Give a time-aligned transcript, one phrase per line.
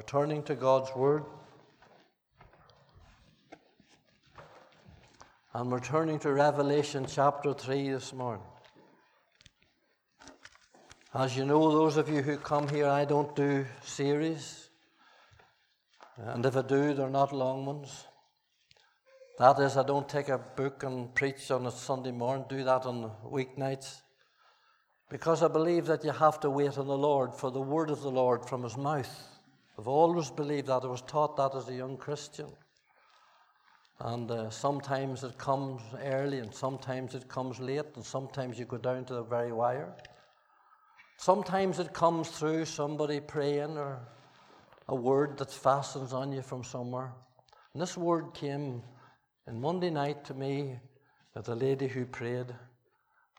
[0.00, 1.24] we're turning to God's Word.
[5.52, 8.42] And we're turning to Revelation chapter 3 this morning.
[11.12, 14.70] As you know, those of you who come here, I don't do series.
[16.16, 18.06] And if I do, they're not long ones.
[19.38, 22.86] That is, I don't take a book and preach on a Sunday morning, do that
[22.86, 24.00] on weeknights.
[25.10, 28.00] Because I believe that you have to wait on the Lord for the word of
[28.00, 29.29] the Lord from his mouth.
[29.80, 30.84] I've always believed that.
[30.84, 32.48] I was taught that as a young Christian.
[33.98, 38.76] And uh, sometimes it comes early, and sometimes it comes late, and sometimes you go
[38.76, 39.94] down to the very wire.
[41.16, 44.00] Sometimes it comes through somebody praying or
[44.88, 47.14] a word that fastens on you from somewhere.
[47.72, 48.82] And this word came
[49.48, 50.78] on Monday night to me
[51.34, 52.54] with a lady who prayed.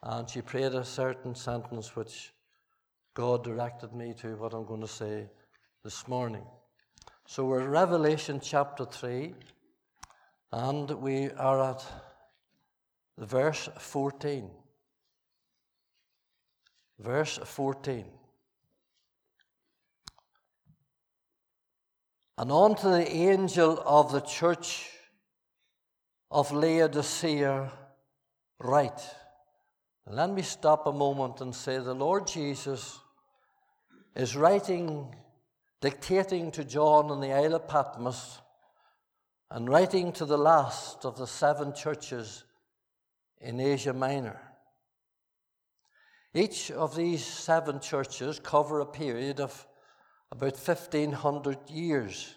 [0.01, 2.33] And she prayed a certain sentence which
[3.13, 5.27] God directed me to what I'm going to say
[5.83, 6.45] this morning.
[7.25, 9.33] So we're Revelation chapter 3,
[10.51, 11.83] and we are at
[13.17, 14.47] verse 14.
[16.99, 18.05] Verse 14.
[22.37, 24.87] And unto the angel of the church
[26.29, 27.71] of Laodicea
[28.59, 29.01] write.
[30.05, 32.99] Let me stop a moment and say the Lord Jesus
[34.15, 35.15] is writing,
[35.81, 38.39] dictating to John on the Isle of Patmos,
[39.49, 42.45] and writing to the last of the seven churches
[43.41, 44.39] in Asia Minor.
[46.33, 49.67] Each of these seven churches cover a period of
[50.31, 52.35] about 1500 years.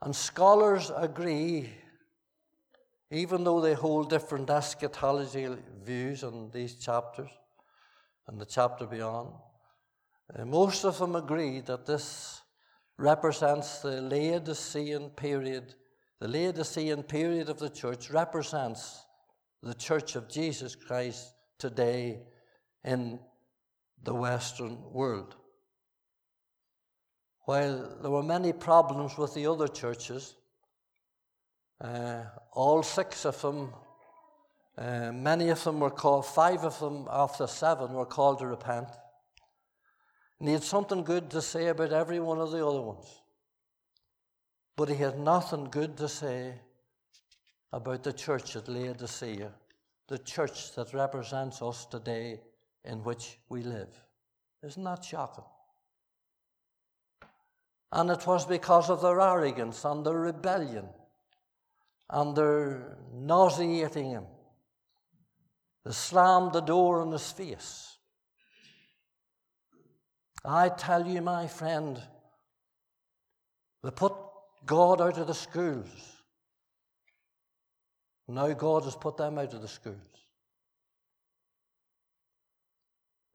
[0.00, 1.68] And scholars agree
[3.10, 5.48] even though they hold different eschatology
[5.82, 7.30] views on these chapters
[8.26, 9.30] and the chapter beyond,
[10.36, 12.42] uh, most of them agree that this
[12.98, 15.74] represents the Laodicean period.
[16.20, 19.04] The Laodicean period of the church represents
[19.62, 22.20] the church of Jesus Christ today
[22.84, 23.18] in
[24.02, 25.36] the Western world.
[27.44, 30.34] While there were many problems with the other churches,
[31.80, 33.72] uh, all six of them,
[34.76, 38.88] uh, many of them were called, five of them the seven were called to repent.
[40.38, 43.22] And he had something good to say about every one of the other ones.
[44.76, 46.54] But he had nothing good to say
[47.72, 49.52] about the church at Laodicea,
[50.06, 52.40] the church that represents us today
[52.84, 53.88] in which we live.
[54.62, 55.44] Isn't that shocking?
[57.90, 60.88] And it was because of their arrogance and their rebellion
[62.10, 64.24] and they're nauseating him.
[65.84, 67.87] They slammed the door in his face.
[70.44, 72.00] I tell you, my friend,
[73.82, 74.14] they put
[74.66, 75.86] God out of the schools.
[78.28, 79.96] Now God has put them out of the schools.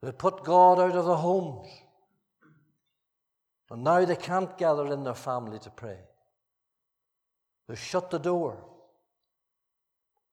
[0.02, 1.68] They put God out of the homes.
[3.70, 5.98] And now they can't gather in their family to pray.
[7.68, 8.62] They shut the door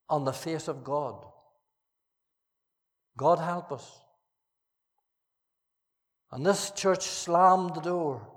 [0.09, 1.25] on the face of God.
[3.17, 3.89] God help us.
[6.31, 8.27] And this church slammed the door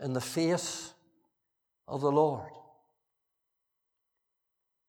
[0.00, 0.94] in the face
[1.86, 2.50] of the Lord.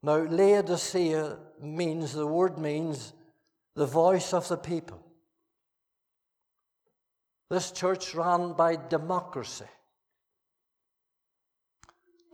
[0.02, 3.14] Now, Laodicea means, the word means
[3.76, 5.04] the voice of the people.
[7.50, 9.66] This church ran by democracy.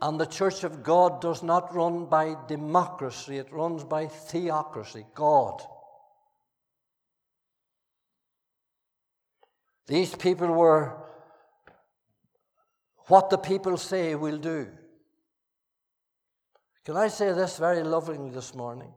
[0.00, 5.62] And the church of God does not run by democracy, it runs by theocracy, God.
[9.86, 10.96] These people were
[13.06, 14.68] what the people say will do.
[16.84, 18.92] Can I say this very lovingly this morning?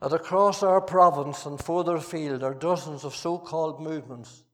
[0.00, 4.44] That across our province and further afield are dozens of so called movements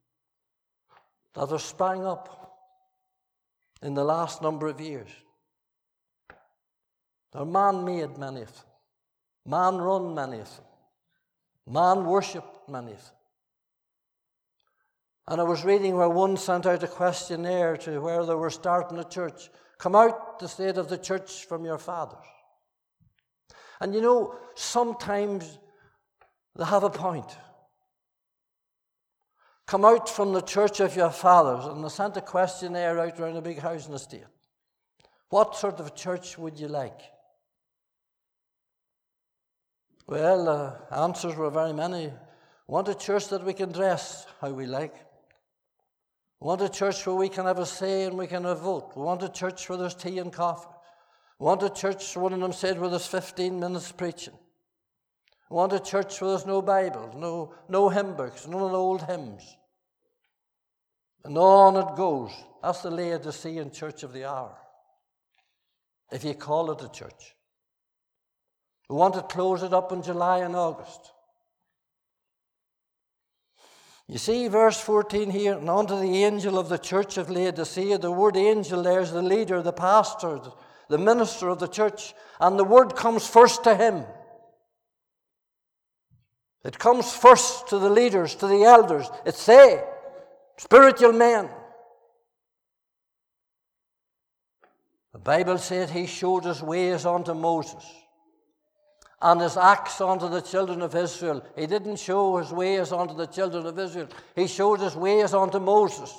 [1.35, 2.57] that have sprang up
[3.83, 5.11] in the last number of years.
[7.33, 8.65] They're man made, many of them.
[9.47, 10.65] Man run, many of them.
[11.67, 13.15] Man worshipped, many of them.
[15.27, 18.99] And I was reading where one sent out a questionnaire to where they were starting
[18.99, 19.49] a church.
[19.79, 22.25] Come out the state of the church from your fathers.
[23.81, 25.59] And you know, sometimes
[26.57, 27.37] they have a point.
[29.67, 31.65] Come out from the church of your fathers.
[31.65, 34.25] And they sent a questionnaire out around a big housing estate.
[35.31, 37.01] What sort of church would you like?
[40.07, 42.13] Well, uh, answers were very many.
[42.67, 44.95] Want a church that we can dress how we like.
[46.41, 48.61] We want a church where we can have a say and we can have a
[48.61, 48.93] vote.
[48.97, 50.69] We want a church where there's tea and coffee.
[51.39, 54.35] We want a church, one of them said, where there's 15 minutes preaching.
[55.51, 58.79] We want a church where there's no Bible, no, no hymn books, none of the
[58.79, 59.43] old hymns.
[61.25, 62.33] And on it goes.
[62.63, 64.57] That's the Laodicean church of the hour,
[66.13, 67.35] if you call it a church.
[68.89, 71.14] We want to close it up in July and August.
[74.09, 78.13] You see, verse 14 here, and unto the angel of the church of Laodicea, the
[78.13, 80.41] word angel there is the leader, the pastor,
[80.89, 84.05] the minister of the church, and the word comes first to him.
[86.65, 89.09] It comes first to the leaders, to the elders.
[89.25, 89.83] It's they,
[90.59, 91.49] spiritual men.
[95.13, 97.85] The Bible said he showed his ways unto Moses
[99.23, 101.45] and his acts unto the children of Israel.
[101.57, 105.59] He didn't show his ways unto the children of Israel, he showed his ways unto
[105.59, 106.13] Moses.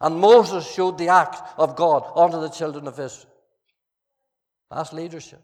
[0.00, 3.32] And Moses showed the act of God unto the children of Israel.
[4.70, 5.42] That's leadership.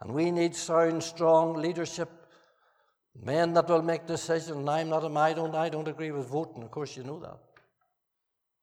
[0.00, 2.08] And we need sound, strong leadership.
[3.20, 4.68] Men that will make decisions.
[4.68, 6.62] I'm not a I don't I don't agree with voting.
[6.62, 7.38] Of course you know that.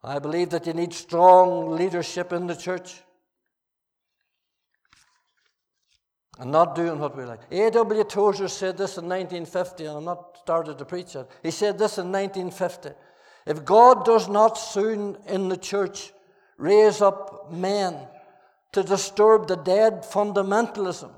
[0.03, 3.01] I believe that you need strong leadership in the church.
[6.39, 7.39] And not doing what we like.
[7.51, 8.03] A.W.
[8.03, 11.29] Tozer said this in 1950, and I'm not started to preach it.
[11.43, 12.89] He said this in 1950.
[13.45, 16.11] If God does not soon in the church
[16.57, 17.95] raise up men
[18.73, 21.11] to disturb the dead fundamentalism,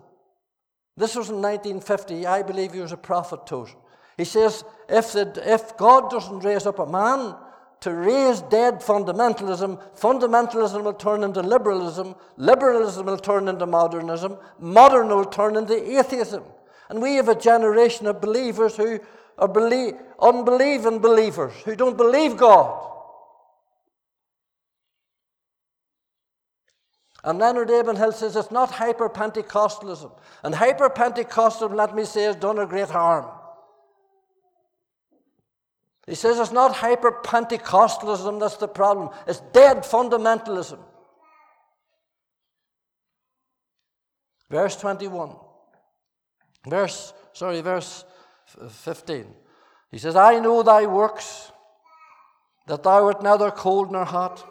[0.97, 2.25] this was in 1950.
[2.25, 3.75] I believe he was a prophet, Tozer.
[4.17, 7.35] He says, if, the, if God doesn't raise up a man
[7.81, 9.79] to raise dead fundamentalism.
[9.99, 12.15] Fundamentalism will turn into liberalism.
[12.37, 14.37] Liberalism will turn into modernism.
[14.59, 16.43] Modern will turn into atheism.
[16.89, 18.99] And we have a generation of believers who
[19.37, 22.85] are believe, unbelieving believers, who don't believe God.
[27.23, 30.11] And Leonard Ravenhill says it's not hyper Pentecostalism.
[30.43, 33.25] And hyper Pentecostalism, let me say, has done a great harm.
[36.07, 40.79] He says it's not hyper Pentecostalism that's the problem, it's dead fundamentalism.
[44.49, 45.35] Verse 21.
[46.65, 48.05] Verse, sorry, verse
[48.69, 49.25] 15.
[49.91, 51.51] He says, I know thy works,
[52.67, 54.45] that thou art neither cold nor hot.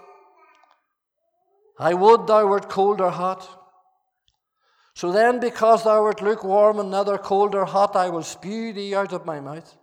[1.79, 3.49] I would thou wert cold or hot.
[4.95, 8.95] So then, because thou art lukewarm and neither cold or hot, I will spew thee
[8.95, 9.77] out of my mouth.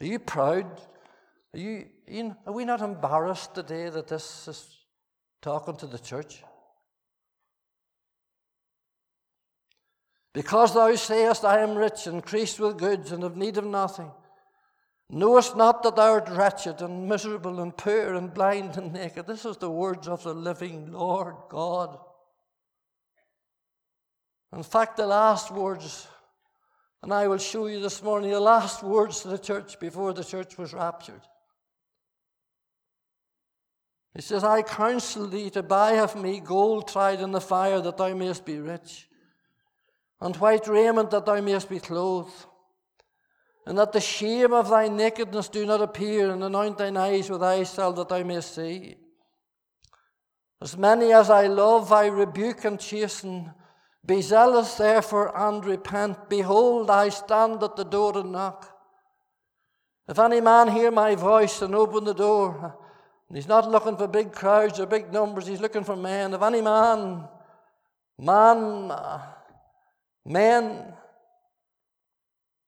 [0.00, 0.80] Are you proud?
[1.54, 1.86] Are, you,
[2.46, 4.78] are we not embarrassed today that this is
[5.40, 6.42] talking to the church?
[10.34, 14.10] Because thou sayest, I am rich, increased with goods, and have need of nothing.
[15.08, 19.26] Knowest not that thou art wretched and miserable and poor and blind and naked?
[19.26, 21.98] This is the words of the living Lord God.
[24.54, 26.06] In fact, the last words
[27.02, 30.24] and I will show you this morning the last words to the church before the
[30.24, 31.22] church was raptured.
[34.14, 37.98] He says, I counsel thee to buy of me gold tried in the fire that
[37.98, 39.08] thou mayest be rich,
[40.20, 42.46] and white raiment that thou mayest be clothed,
[43.66, 47.42] and that the shame of thy nakedness do not appear, and anoint thine eyes with
[47.42, 48.96] eye salve that thou mayest see.
[50.62, 53.52] As many as I love, I rebuke and chasten.
[54.06, 56.28] Be zealous therefore and repent.
[56.28, 58.72] Behold, I stand at the door and knock.
[60.08, 62.78] If any man hear my voice and open the door,
[63.28, 66.32] and he's not looking for big crowds or big numbers, he's looking for men.
[66.32, 67.26] If any man,
[68.16, 68.92] man,
[70.24, 70.94] men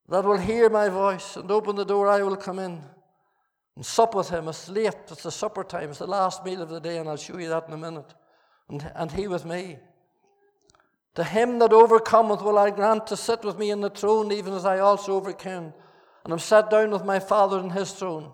[0.09, 2.81] that will hear my voice and open the door, I will come in
[3.77, 4.49] and sup with him.
[4.49, 7.15] It's late, it's the supper time, it's the last meal of the day, and I'll
[7.15, 8.13] show you that in a minute.
[8.67, 9.77] And, and he with me.
[11.15, 14.53] To him that overcometh will I grant to sit with me in the throne, even
[14.53, 15.73] as I also overcame,
[16.23, 18.31] and am sat down with my Father in his throne.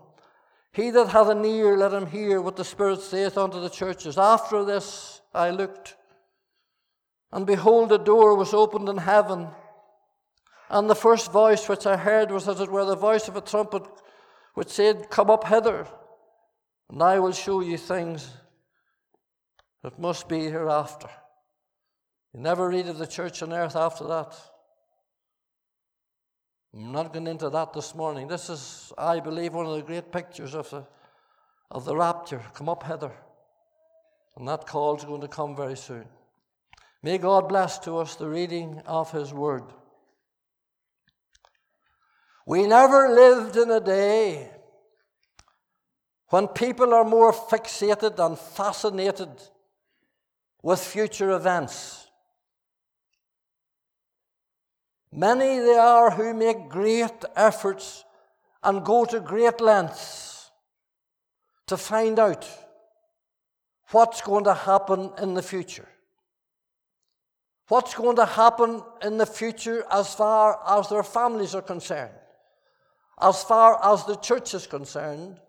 [0.73, 4.17] He that hath an ear, let him hear what the Spirit saith unto the churches.
[4.17, 5.95] After this I looked,
[7.31, 9.47] and behold, a door was opened in heaven.
[10.69, 13.41] And the first voice which I heard was as it were the voice of a
[13.41, 13.83] trumpet,
[14.53, 15.87] which said, Come up hither,
[16.89, 18.29] and I will show you things
[19.83, 21.09] that must be hereafter.
[22.35, 24.35] You never read of the church on earth after that.
[26.75, 28.27] I'm not going into that this morning.
[28.27, 30.85] This is, I believe, one of the great pictures of the,
[31.71, 32.41] of the rapture.
[32.53, 33.13] Come up hither.
[34.35, 36.03] And that call is going to come very soon.
[37.01, 39.63] May God bless to us the reading of His Word.
[42.45, 44.49] We never lived in a day
[46.31, 49.29] when people are more fixated and fascinated
[50.61, 52.04] with future events.
[55.15, 58.03] Many there are who make great efforts
[58.61, 60.51] and go to great lengths
[61.67, 62.45] to find out
[63.91, 65.87] what's going to happen in the future.
[67.69, 72.11] What's going to happen in the future as far as their families are concerned,
[73.21, 75.39] as far as the church is concerned,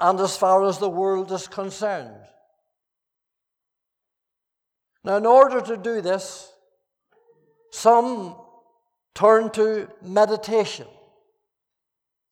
[0.00, 2.24] and as far as the world is concerned.
[5.04, 6.50] Now, in order to do this,
[7.70, 8.36] some
[9.20, 10.86] turn to meditation.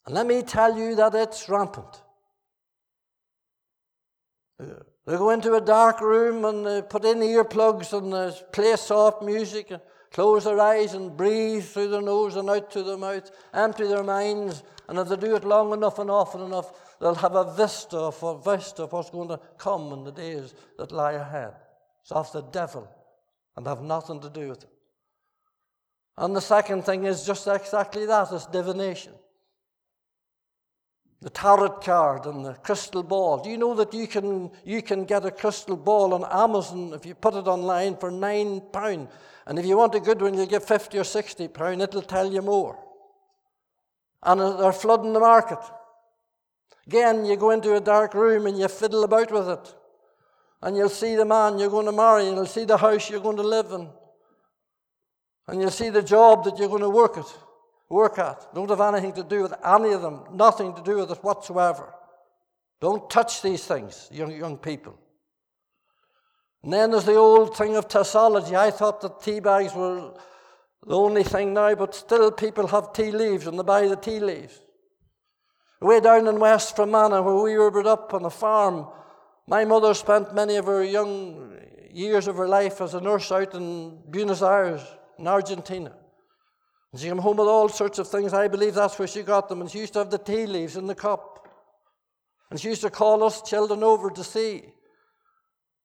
[0.06, 2.02] And let me tell you that it's rampant.
[4.58, 9.22] They go into a dark room and they put in earplugs and they play soft
[9.22, 13.30] music and close their eyes and breathe through their nose and out through their mouth,
[13.52, 14.62] empty their minds.
[14.88, 18.22] And if they do it long enough and often enough, they'll have a vista of,
[18.22, 21.52] a vista of what's going to come in the days that lie ahead.
[22.00, 22.88] It's off the devil
[23.56, 24.77] and have nothing to do with it.
[26.18, 29.14] And the second thing is just exactly that it's divination
[31.20, 33.42] the tarot card and the crystal ball.
[33.42, 37.04] Do you know that you can, you can get a crystal ball on Amazon if
[37.04, 39.08] you put it online for nine pound?
[39.46, 42.32] And if you want a good one, you get 50 or 60 pound, it'll tell
[42.32, 42.78] you more.
[44.22, 45.58] And they're flooding the market.
[46.86, 49.74] Again, you go into a dark room and you fiddle about with it.
[50.62, 53.20] And you'll see the man you're going to marry, and you'll see the house you're
[53.20, 53.88] going to live in.
[55.48, 57.26] And you'll see the job that you're going to work at
[57.88, 58.54] work at.
[58.54, 61.94] Don't have anything to do with any of them, nothing to do with it whatsoever.
[62.80, 64.98] Don't touch these things, young, young people.
[66.62, 68.54] And then there's the old thing of tassology.
[68.54, 70.14] I thought that tea bags were
[70.86, 74.20] the only thing now, but still people have tea leaves and they buy the tea
[74.20, 74.60] leaves.
[75.80, 78.88] Way down in West Fermanagh, where we were brought up on a farm,
[79.46, 81.56] my mother spent many of her young
[81.90, 84.82] years of her life as a nurse out in Buenos Aires,
[85.18, 85.92] in Argentina.
[86.92, 88.32] And she came home with all sorts of things.
[88.32, 89.60] I believe that's where she got them.
[89.60, 91.48] And she used to have the tea leaves in the cup.
[92.50, 94.64] And she used to call us children over to see.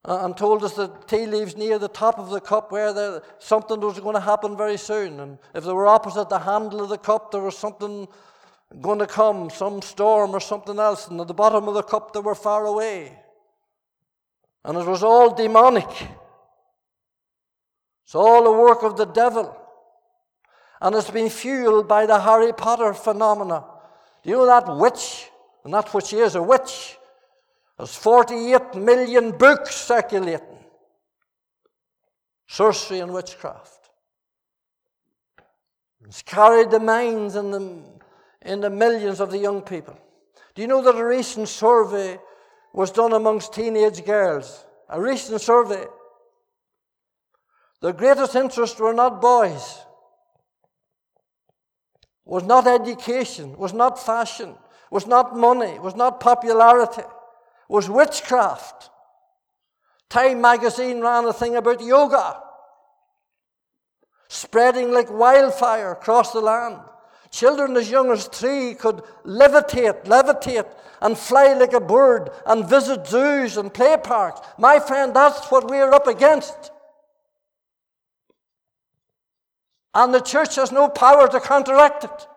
[0.06, 3.24] Uh, and told us the tea leaves near the top of the cup where the,
[3.40, 5.20] something was going to happen very soon.
[5.20, 8.08] And if they were opposite the handle of the cup, there was something
[8.82, 11.08] going to come, some storm or something else.
[11.08, 13.18] And at the bottom of the cup, they were far away.
[14.66, 15.90] And it was all demonic.
[18.06, 19.58] It's all the work of the devil
[20.84, 23.64] and it's been fueled by the Harry Potter phenomena.
[24.22, 25.30] Do you know that witch?
[25.64, 26.98] And that she is, a witch.
[27.78, 30.60] There's 48 million books circulating.
[32.48, 33.90] Sorcery and witchcraft.
[36.06, 37.82] It's carried the minds in the,
[38.42, 39.98] in the millions of the young people.
[40.54, 42.20] Do you know that a recent survey
[42.74, 44.66] was done amongst teenage girls?
[44.90, 45.86] A recent survey.
[47.84, 49.82] The greatest interest were not boys
[52.24, 54.56] was not education, was not fashion,
[54.90, 57.04] was not money, was not popularity,
[57.68, 58.90] was witchcraft.
[60.10, 62.40] Time magazine ran a thing about yoga,
[64.30, 66.80] spreading like wildfire across the land.
[67.32, 70.72] Children as young as three could levitate, levitate,
[71.02, 74.40] and fly like a bird and visit zoos and play parks.
[74.58, 76.72] My friend, that's what we're up against.
[79.96, 82.28] And the church has no power to counteract it.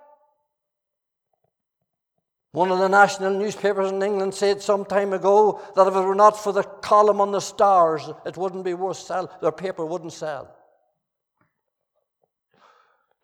[2.52, 6.14] One of the national newspapers in England said some time ago that if it were
[6.14, 9.28] not for the column on the stars, it wouldn't be worth selling.
[9.42, 10.56] Their paper wouldn't sell.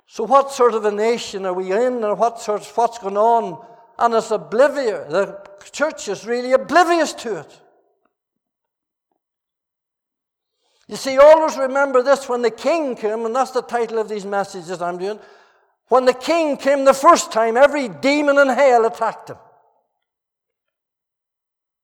[0.06, 3.66] So, what sort of a nation are we in, and what sort, what's going on?
[3.98, 5.10] And it's oblivious.
[5.10, 5.40] The
[5.72, 7.61] church is really oblivious to it.
[10.92, 14.26] You see, always remember this when the king came, and that's the title of these
[14.26, 15.18] messages I'm doing.
[15.88, 19.38] When the king came the first time, every demon in hell attacked him.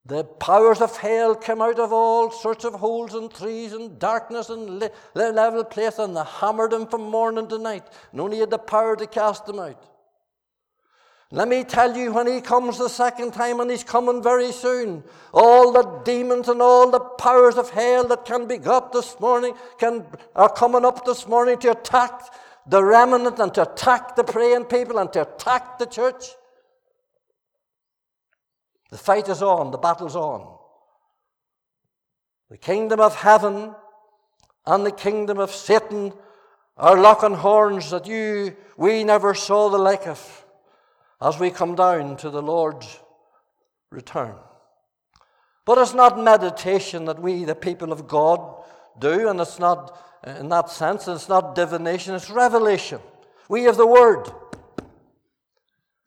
[0.04, 4.50] The powers of hell came out of all sorts of holes and trees and darkness
[4.50, 8.58] and level place, and they hammered him from morning to night, and only had the
[8.58, 9.82] power to cast them out.
[11.30, 15.04] Let me tell you, when he comes the second time, and he's coming very soon,
[15.35, 19.54] all the demons and all the powers of hell that can be got this morning
[19.78, 22.23] can, are coming up this morning to attack
[22.66, 26.25] the remnant and to attack the praying people and to attack the church.
[28.90, 30.56] The fight is on, the battle's on.
[32.49, 33.75] The kingdom of heaven
[34.66, 36.14] and the kingdom of Satan
[36.78, 40.47] are locking horns that you, we never saw the like of
[41.20, 43.00] as we come down to the Lord's
[43.90, 44.34] return.
[45.64, 48.64] But it's not meditation that we, the people of God,
[48.98, 53.00] do, and it's not, in that sense, and it's not divination, it's revelation.
[53.48, 54.30] We have the Word.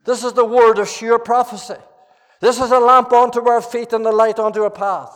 [0.03, 1.75] This is the word of sure prophecy.
[2.39, 5.15] This is a lamp unto our feet and a light unto our path.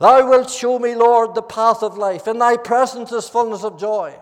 [0.00, 2.26] Thou wilt show me, Lord, the path of life.
[2.26, 4.16] In thy presence is fullness of joy.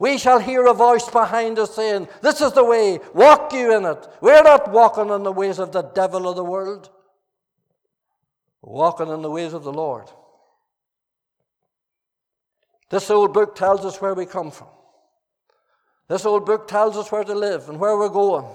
[0.00, 3.84] We shall hear a voice behind us saying, This is the way, walk you in
[3.84, 4.08] it.
[4.22, 6.88] We're not walking in the ways of the devil of the world,
[8.62, 10.06] We're walking in the ways of the Lord.
[12.88, 14.68] This old book tells us where we come from.
[16.08, 18.46] This old book tells us where to live and where we're going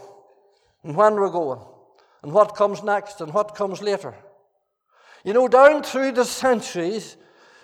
[0.83, 1.61] and when we're going
[2.23, 4.15] and what comes next and what comes later.
[5.23, 7.17] You know, down through the centuries,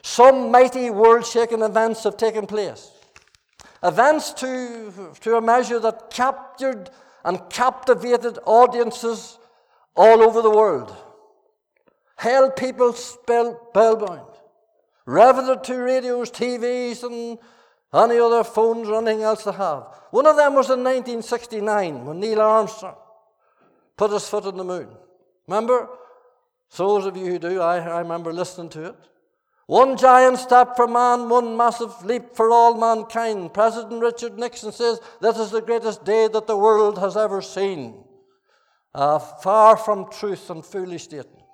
[0.04, 2.92] some mighty world shaking events have taken place.
[3.84, 6.90] Events to, to a measure that captured
[7.24, 9.40] and captivated audiences
[9.96, 10.96] all over the world,
[12.16, 14.28] held people spellbound,
[15.06, 17.38] riveted to radios, TVs, and
[17.94, 19.88] any other phones or anything else they have.
[20.12, 22.96] One of them was in 1969 when Neil Armstrong
[23.98, 24.90] put his foot on the moon.
[25.48, 25.90] Remember?
[26.78, 28.96] those of you who do, I, I remember listening to it.
[29.72, 33.54] One giant step for man, one massive leap for all mankind.
[33.54, 38.04] President Richard Nixon says this is the greatest day that the world has ever seen.
[38.94, 41.46] Uh, far from truth and foolish statement.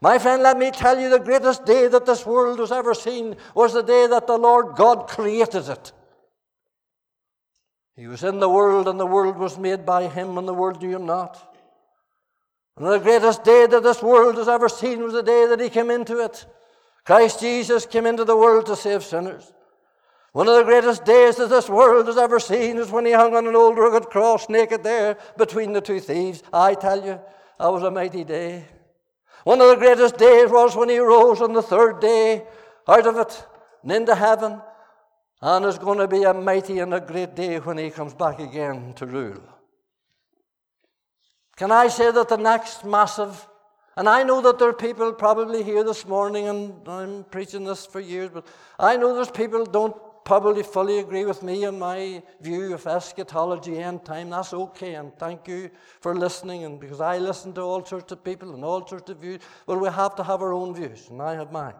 [0.00, 3.36] My friend, let me tell you the greatest day that this world has ever seen
[3.54, 5.92] was the day that the Lord God created it.
[7.94, 10.82] He was in the world, and the world was made by him, and the world
[10.82, 11.56] knew him not.
[12.76, 15.68] And the greatest day that this world has ever seen was the day that he
[15.68, 16.44] came into it.
[17.08, 19.50] Christ Jesus came into the world to save sinners.
[20.32, 23.34] One of the greatest days that this world has ever seen is when he hung
[23.34, 26.42] on an old rugged cross, naked there between the two thieves.
[26.52, 27.18] I tell you,
[27.58, 28.66] that was a mighty day.
[29.44, 32.44] One of the greatest days was when he rose on the third day
[32.86, 33.46] out of it
[33.82, 34.60] and into heaven.
[35.40, 38.38] And it's going to be a mighty and a great day when he comes back
[38.38, 39.40] again to rule.
[41.56, 43.48] Can I say that the next massive,
[43.98, 47.84] and I know that there are people probably here this morning, and I'm preaching this
[47.84, 48.46] for years, but
[48.78, 53.76] I know there's people don't probably fully agree with me and my view of eschatology
[53.78, 54.30] end time.
[54.30, 55.68] That's okay, and thank you
[56.00, 56.62] for listening.
[56.62, 59.78] And because I listen to all sorts of people and all sorts of views, well,
[59.78, 61.74] we have to have our own views, and I have mine.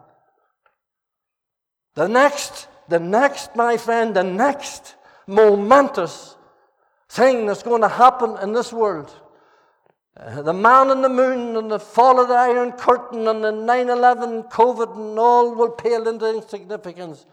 [1.95, 6.35] The next, the next, my friend, the next momentous
[7.07, 9.15] thing that's going to happen in this world.
[10.17, 13.51] Uh, the man on the moon and the fall of the Iron Curtain and the
[13.51, 17.25] 9 11 COVID and all will pale into insignificance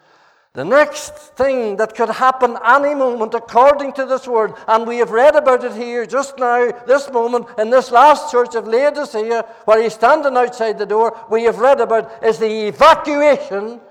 [0.57, 5.11] the next thing that could happen any moment, according to this word, and we have
[5.11, 9.83] read about it here just now, this moment, in this last church of Laodicea, where
[9.83, 13.83] he's standing outside the door, we have read about is the evacuation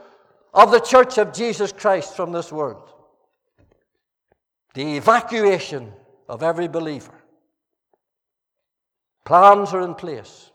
[0.55, 2.91] of the church of Jesus Christ from this world.
[4.73, 5.93] The evacuation
[6.27, 7.13] of every believer.
[9.25, 10.51] Plans are in place,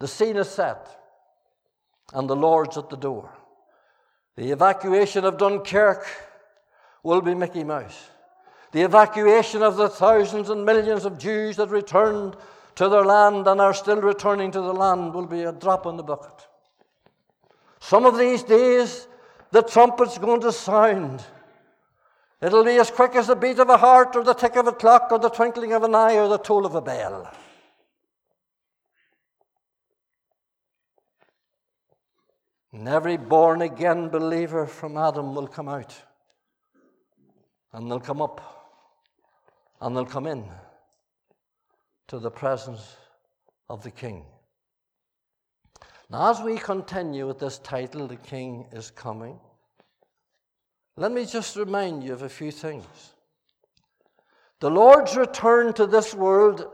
[0.00, 0.88] the scene is set,
[2.12, 3.30] and the Lord's at the door.
[4.36, 6.04] The evacuation of Dunkirk
[7.04, 8.10] will be Mickey Mouse.
[8.72, 12.36] The evacuation of the thousands and millions of Jews that returned
[12.76, 15.96] to their land and are still returning to the land will be a drop in
[15.96, 16.48] the bucket.
[17.80, 19.06] Some of these days,
[19.52, 21.24] the trumpet's going to sound.
[22.40, 24.72] It'll be as quick as the beat of a heart, or the tick of a
[24.72, 27.30] clock, or the twinkling of an eye, or the toll of a bell.
[32.72, 35.94] And every born again believer from Adam will come out.
[37.72, 38.40] And they'll come up.
[39.80, 40.44] And they'll come in
[42.08, 42.96] to the presence
[43.68, 44.24] of the King.
[46.10, 49.38] Now, as we continue with this title, The King is Coming,
[50.96, 53.14] let me just remind you of a few things.
[54.58, 56.66] The Lord's return to this world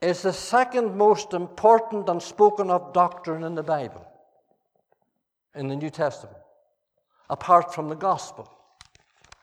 [0.00, 4.06] is the second most important and spoken of doctrine in the Bible
[5.54, 6.36] in the New Testament,
[7.30, 8.50] apart from the gospel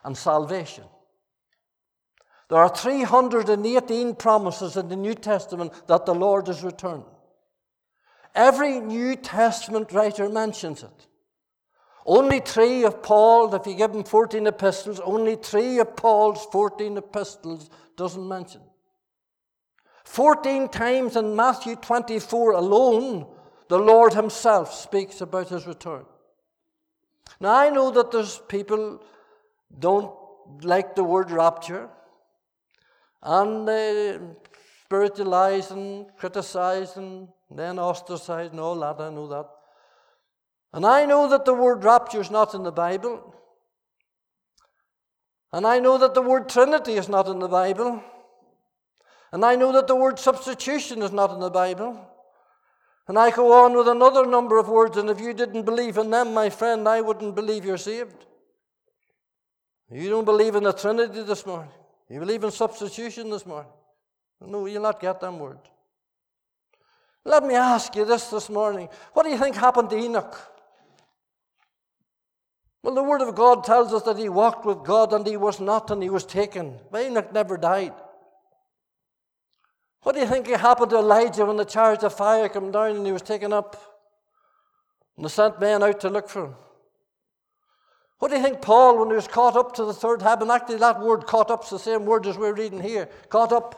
[0.03, 0.83] and salvation.
[2.49, 7.05] There are 318 promises in the New Testament that the Lord is returning.
[8.35, 11.07] Every New Testament writer mentions it.
[12.05, 16.97] Only three of Paul, if you give him 14 epistles, only three of Paul's 14
[16.97, 18.61] epistles doesn't mention.
[20.05, 23.27] 14 times in Matthew 24 alone,
[23.71, 26.03] the Lord Himself speaks about His return.
[27.39, 29.01] Now, I know that there's people
[29.79, 30.13] don't
[30.61, 31.87] like the word rapture,
[33.23, 34.19] and they
[34.83, 38.99] spiritualizing, criticizing, then ostracizing, all that.
[38.99, 39.47] I know that.
[40.73, 43.33] And I know that the word rapture is not in the Bible.
[45.53, 48.03] And I know that the word Trinity is not in the Bible.
[49.31, 52.10] And I know that the word substitution is not in the Bible.
[53.11, 56.09] And I go on with another number of words, and if you didn't believe in
[56.11, 58.25] them, my friend, I wouldn't believe you're saved.
[59.91, 61.73] You don't believe in the Trinity this morning.
[62.09, 63.69] You believe in substitution this morning.
[64.39, 65.59] No, you'll not get them words.
[67.25, 68.87] Let me ask you this this morning.
[69.11, 70.37] What do you think happened to Enoch?
[72.81, 75.59] Well, the Word of God tells us that he walked with God and he was
[75.59, 76.79] not and he was taken.
[76.89, 77.93] But Enoch never died.
[80.03, 83.05] What do you think happened to Elijah when the charge of fire came down and
[83.05, 83.75] he was taken up?
[85.15, 86.55] And they sent men out to look for him.
[88.17, 90.77] What do you think Paul, when he was caught up to the third heaven, actually
[90.77, 93.09] that word caught up is the same word as we're reading here.
[93.29, 93.75] Caught up.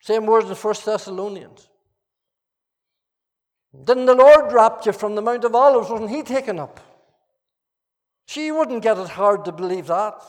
[0.00, 1.68] Same words in 1 Thessalonians.
[3.84, 5.88] Didn't the Lord rapture from the Mount of Olives?
[5.90, 6.80] Wasn't he taken up?
[8.26, 10.22] She wouldn't get it hard to believe that.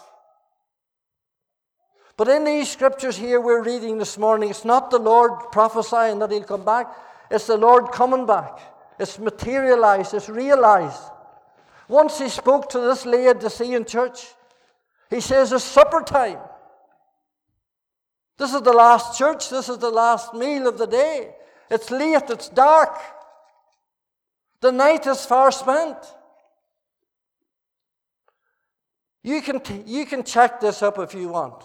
[2.15, 6.32] But in these scriptures here we're reading this morning, it's not the Lord prophesying that
[6.32, 6.88] he'll come back,
[7.32, 8.60] it's the Lord coming back.
[8.99, 11.02] It's materialized, it's realized.
[11.88, 14.28] Once he spoke to this Laodicean church,
[15.10, 16.38] he says it's supper time.
[18.38, 21.34] This is the last church, this is the last meal of the day.
[21.69, 22.95] It's late, it's dark.
[24.62, 25.97] The night is far spent.
[29.23, 31.63] You can, t- you can check this up if you want.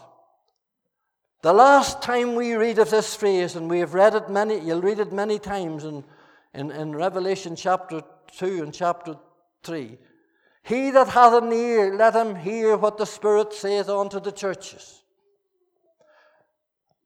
[1.40, 4.80] The last time we read of this phrase, and we have read it many, you'll
[4.80, 6.02] read it many times in,
[6.52, 8.02] in, in Revelation chapter
[8.36, 9.14] 2 and chapter
[9.62, 9.98] 3.
[10.64, 15.02] He that hath an ear, let him hear what the Spirit saith unto the churches.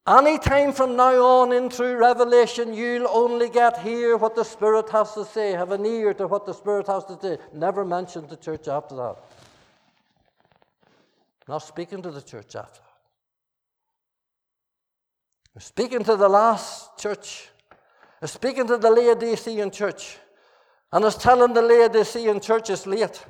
[0.07, 4.89] Any time from now on in through Revelation, you'll only get hear what the Spirit
[4.89, 7.37] has to say, have an ear to what the Spirit has to say.
[7.53, 9.15] Never mention the church after that.
[11.47, 12.92] Not speaking to the church after that.
[15.55, 17.49] We're speaking to the last church.
[18.21, 20.17] We're speaking to the Laodicean church.
[20.91, 23.23] And is telling the Laodicean church it's late.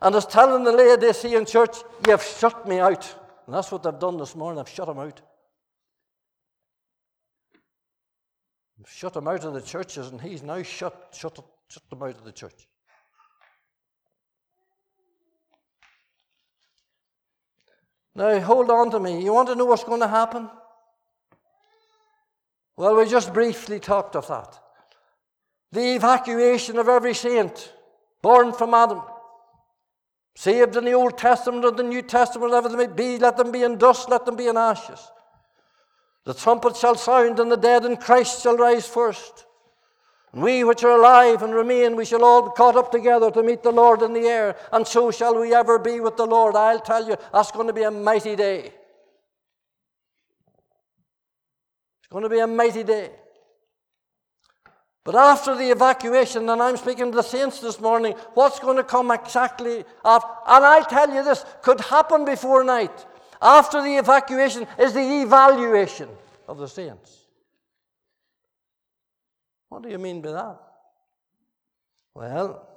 [0.00, 3.14] And is telling the Laodicean church, you've shut me out.
[3.46, 4.62] And that's what they've done this morning.
[4.62, 5.20] They've shut him out.
[8.78, 12.18] They've shut him out of the churches, and he's now shut, shut, shut them out
[12.18, 12.68] of the church.
[18.14, 19.24] Now, hold on to me.
[19.24, 20.50] You want to know what's going to happen?
[22.76, 24.58] Well, we just briefly talked of that.
[25.72, 27.72] The evacuation of every saint
[28.22, 29.02] born from Adam,
[30.36, 33.50] saved in the Old Testament or the New Testament, whatever they may be, let them
[33.50, 35.00] be in dust, let them be in ashes.
[36.24, 39.44] The trumpet shall sound, and the dead in Christ shall rise first.
[40.32, 43.42] And we which are alive and remain, we shall all be caught up together to
[43.42, 46.54] meet the Lord in the air, and so shall we ever be with the Lord.
[46.54, 48.72] I'll tell you, that's going to be a mighty day.
[51.98, 53.10] It's going to be a mighty day.
[55.04, 58.84] But after the evacuation, and I'm speaking to the saints this morning, what's going to
[58.84, 60.28] come exactly after?
[60.46, 63.06] And I'll tell you this could happen before night.
[63.40, 66.08] After the evacuation is the evaluation
[66.46, 67.18] of the saints.
[69.70, 70.60] What do you mean by that?
[72.14, 72.68] Well,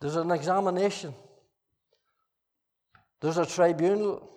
[0.00, 1.14] there's an examination,
[3.20, 4.28] there's a tribunal,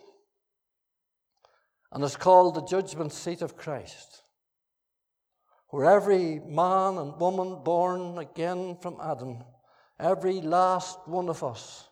[1.91, 4.23] and is called the judgment seat of Christ,
[5.69, 9.43] where every man and woman born again from Adam,
[9.99, 11.87] every last one of us,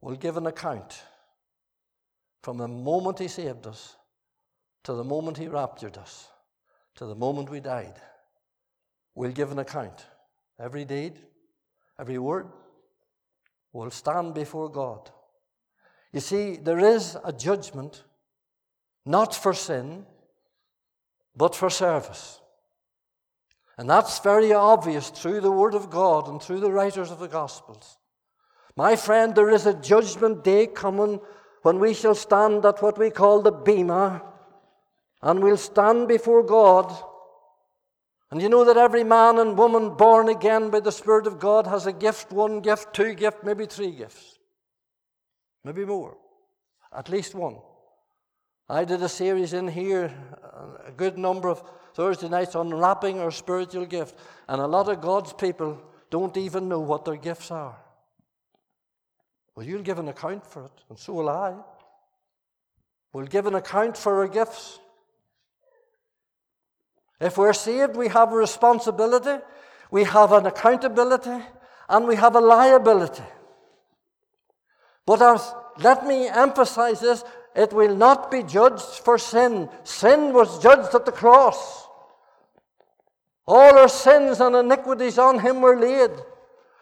[0.00, 1.02] will give an account
[2.42, 3.96] from the moment he saved us
[4.84, 6.28] to the moment he raptured us
[6.96, 7.94] to the moment we died.
[9.14, 10.06] We'll give an account.
[10.58, 11.18] Every deed,
[12.00, 12.48] every word
[13.72, 15.10] will stand before God.
[16.12, 18.02] You see, there is a judgment
[19.06, 20.04] not for sin,
[21.36, 22.40] but for service.
[23.78, 27.28] And that's very obvious through the Word of God and through the writers of the
[27.28, 27.98] Gospels.
[28.74, 31.20] My friend, there is a judgment day coming
[31.62, 34.22] when we shall stand at what we call the Bema
[35.22, 36.94] and we'll stand before God.
[38.30, 41.66] And you know that every man and woman born again by the Spirit of God
[41.66, 44.38] has a gift one gift, two gifts, maybe three gifts,
[45.64, 46.16] maybe more,
[46.96, 47.56] at least one.
[48.68, 50.12] I did a series in here,
[50.86, 51.62] a good number of
[51.94, 54.18] Thursday nights, unwrapping our spiritual gift.
[54.48, 57.76] And a lot of God's people don't even know what their gifts are.
[59.54, 61.54] Well, you'll give an account for it, and so will I.
[63.12, 64.78] We'll give an account for our gifts.
[67.20, 69.42] If we're saved, we have a responsibility,
[69.90, 71.42] we have an accountability,
[71.88, 73.22] and we have a liability.
[75.06, 77.24] But as, let me emphasize this
[77.56, 79.68] it will not be judged for sin.
[79.82, 81.88] Sin was judged at the cross.
[83.46, 86.10] All our sins and iniquities on him were laid.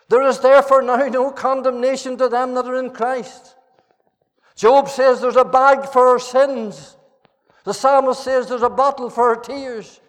[0.08, 3.54] There is therefore now no condemnation to them that are in Christ.
[4.56, 6.96] Job says there's a bag for our sins.
[7.64, 10.00] The psalmist says there's a bottle for our tears.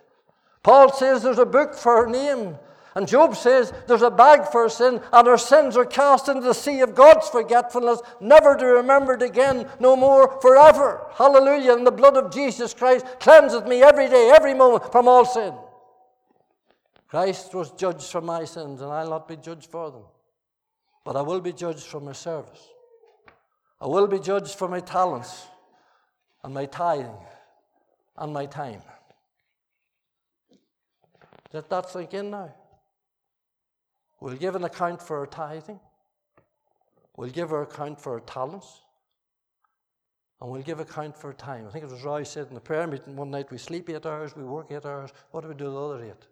[0.63, 2.57] Paul says there's a book for our name.
[2.95, 6.53] And Job says there's a bag for sin, and our sins are cast into the
[6.53, 11.05] sea of God's forgetfulness, never to be remembered again, no more forever.
[11.13, 11.73] Hallelujah.
[11.73, 15.53] And the blood of Jesus Christ cleanseth me every day, every moment from all sin.
[17.09, 20.03] Christ was judged for my sins, and I'll not be judged for them.
[21.03, 22.69] But I will be judged for my service.
[23.81, 25.47] I will be judged for my talents
[26.45, 27.17] and my tithing
[28.17, 28.81] and my time.
[31.51, 32.53] Let that sink in now.
[34.25, 35.79] We'll give an account for our tithing.
[37.15, 38.81] We'll give our account for our talents.
[40.41, 41.67] And we'll give an account for our time.
[41.67, 44.03] I think it was Roy said in the prayer meeting one night we sleep eight
[44.03, 45.11] hours, we work eight hours.
[45.29, 46.25] What do we do the other eight?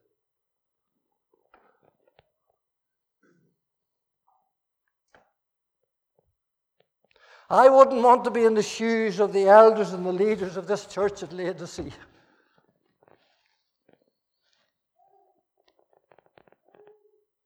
[7.48, 10.66] I wouldn't want to be in the shoes of the elders and the leaders of
[10.66, 11.92] this church at Laodicea.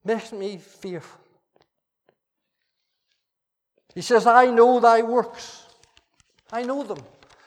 [0.08, 1.20] Makes me fearful.
[3.93, 5.65] He says, I know thy works.
[6.52, 7.04] I know them.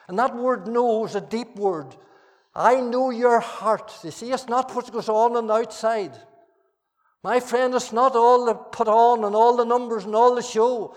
[0.09, 1.97] And that word know is a deep word.
[2.55, 3.93] I know your heart.
[4.05, 6.13] You see, it's not what goes on on the outside.
[7.23, 10.43] My friend, it's not all the put on and all the numbers and all the
[10.43, 10.97] show.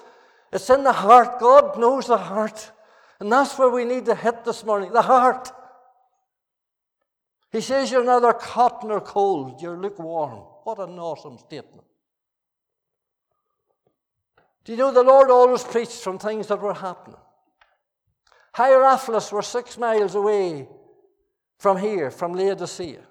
[0.51, 1.39] It's in the heart.
[1.39, 2.71] God knows the heart.
[3.19, 5.51] And that's where we need to hit this morning the heart.
[7.51, 10.52] He says you're neither hot nor cold, you're lukewarm.
[10.63, 11.85] What an awesome statement.
[14.63, 17.17] Do you know the Lord always preached from things that were happening?
[18.55, 20.67] Hierapolis were six miles away
[21.57, 23.01] from here, from Laodicea.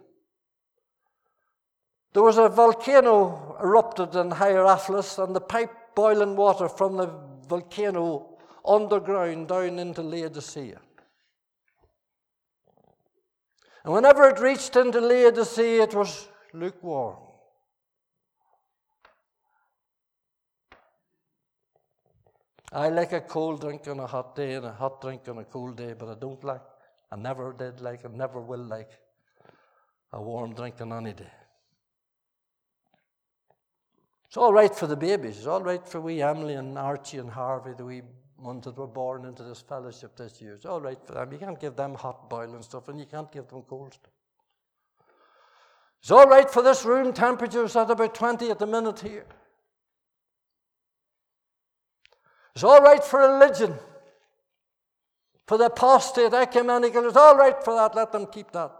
[2.15, 7.11] There was a volcano erupted in Hierapolis, and the pipe boiling water from the
[7.49, 10.81] volcano underground down into Laodicea.
[13.85, 17.32] And whenever it reached into Laodicea, it was lukewarm.
[22.73, 25.45] I like a cold drink on a hot day and a hot drink on a
[25.45, 26.63] cold day, but I don't like,
[27.11, 28.91] I never did like, I never will like
[30.13, 31.31] a warm drink on any day.
[34.27, 35.37] It's all right for the babies.
[35.37, 38.03] It's all right for wee Emily and Archie and Harvey, the wee
[38.39, 40.55] ones that were born into this fellowship this year.
[40.55, 41.31] It's all right for them.
[41.33, 44.13] You can't give them hot boiling stuff, and you can't give them cold stuff.
[46.01, 49.27] It's all right for this room temperatures at about 20 at the minute here.
[52.55, 53.75] It's all right for religion,
[55.47, 57.07] for the apostate, ecumenical.
[57.07, 57.95] It's all right for that.
[57.95, 58.73] Let them keep that.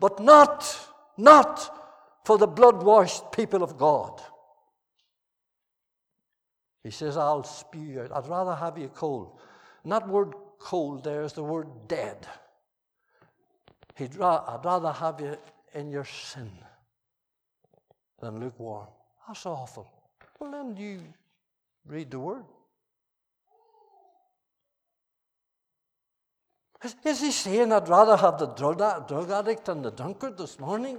[0.00, 1.78] But not, not
[2.24, 4.20] for the blood washed people of God.
[6.82, 8.12] He says, I'll spew you out.
[8.12, 9.38] I'd rather have you cold.
[9.84, 12.26] And that word cold there is the word dead.
[13.96, 15.36] He'd ra- I'd rather have you
[15.74, 16.50] in your sin
[18.20, 18.88] than lukewarm.
[19.26, 19.90] That's awful.
[20.38, 21.02] Well, then you
[21.86, 22.44] read the word.
[26.82, 30.58] Is, is he saying I'd rather have the drug, drug addict than the drunkard this
[30.58, 30.98] morning?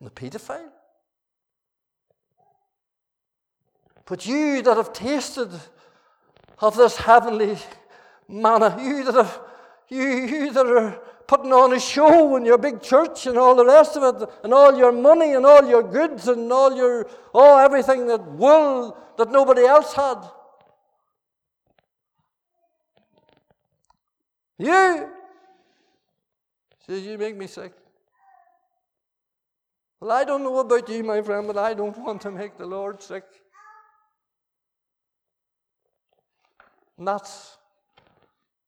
[0.00, 0.70] And the paedophile?
[4.06, 5.50] But you that have tasted
[6.60, 7.58] of this heavenly
[8.26, 9.40] manna, you that have,
[9.88, 13.66] you, you that are putting on a show in your big church and all the
[13.66, 17.58] rest of it, and all your money and all your goods and all your, oh,
[17.58, 20.16] everything that will that nobody else had.
[24.58, 25.08] You
[26.86, 27.72] says you make me sick.
[30.00, 32.66] Well, I don't know about you, my friend, but I don't want to make the
[32.66, 33.24] Lord sick.
[36.96, 37.56] And that's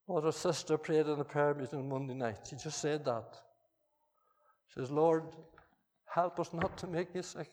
[0.06, 2.38] what a sister prayed in the prayer meeting Monday night.
[2.48, 3.40] She just said that.
[4.68, 5.24] She says, Lord,
[6.06, 7.50] help us not to make you sick,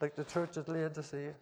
[0.00, 1.34] like the church at Laodicea.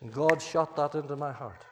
[0.00, 1.64] And God shot that into my heart.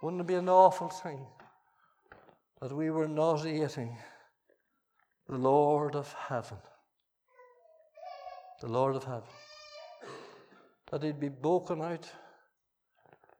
[0.00, 1.26] Wouldn't it be an awful thing
[2.60, 3.96] that we were nauseating
[5.28, 6.58] the Lord of heaven?
[8.60, 9.28] The Lord of heaven
[10.90, 12.10] that he'd be broken out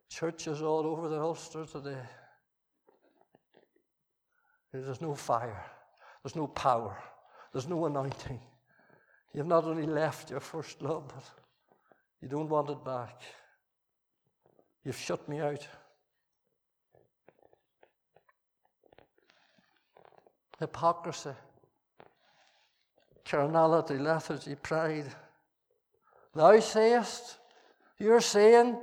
[0.09, 2.03] churches all over the Ulster today.
[4.73, 5.65] There's no fire,
[6.23, 6.97] there's no power,
[7.53, 8.41] there's no anointing.
[9.33, 11.25] You've not only left your first love, but
[12.21, 13.23] you don't want it back.
[14.85, 15.67] You've shut me out.
[20.59, 21.31] Hypocrisy,
[23.25, 25.07] carnality, lethargy, pride.
[26.35, 27.39] Thou sayest,
[27.99, 28.77] you're saying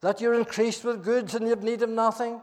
[0.00, 2.40] that you're increased with goods and you've need of nothing.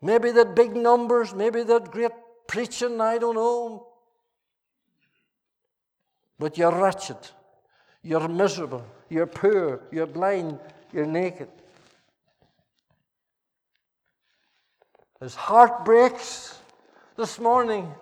[0.00, 2.12] Maybe that big numbers, maybe that great
[2.46, 3.88] preaching, I don't know.
[6.38, 7.18] But you're wretched,
[8.02, 10.60] you're miserable, you're poor, you're blind,
[10.92, 11.48] you're naked.
[15.20, 16.56] His heart breaks
[17.18, 17.92] this morning.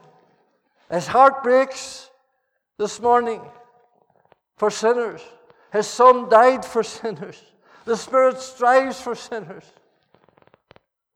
[0.90, 2.10] His heart breaks
[2.78, 3.40] this morning
[4.58, 5.22] for sinners.
[5.72, 7.42] His Son died for sinners.
[7.86, 9.64] The Spirit strives for sinners.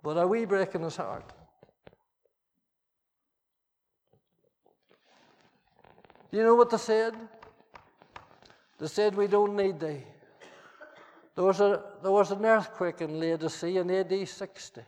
[0.02, 1.30] But are we breaking his heart?
[6.32, 7.14] You know what they said?
[8.78, 10.04] They said, We don't need thee.
[11.34, 14.80] There was, a, there was an earthquake in Laodicea in AD 60.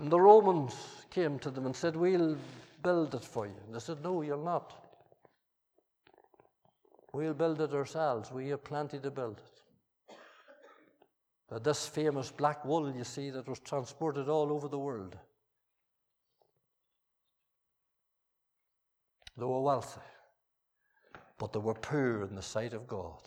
[0.00, 0.74] And the Romans
[1.10, 2.38] came to them and said, We'll
[2.82, 3.52] build it for you.
[3.66, 4.72] And they said, No, you'll not.
[7.12, 8.32] We'll build it ourselves.
[8.32, 10.16] We have plenty to build it.
[11.50, 15.16] But this famous black wool, you see, that was transported all over the world.
[19.36, 20.00] They were wealthy,
[21.36, 23.20] but they were poor in the sight of God.